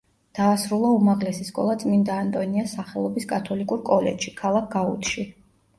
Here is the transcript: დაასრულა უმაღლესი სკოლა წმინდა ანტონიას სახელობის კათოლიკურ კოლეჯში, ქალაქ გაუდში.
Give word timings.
დაასრულა 0.37 0.89
უმაღლესი 0.99 1.45
სკოლა 1.49 1.75
წმინდა 1.83 2.15
ანტონიას 2.23 2.75
სახელობის 2.79 3.31
კათოლიკურ 3.35 3.87
კოლეჯში, 3.93 4.37
ქალაქ 4.45 4.69
გაუდში. 4.79 5.31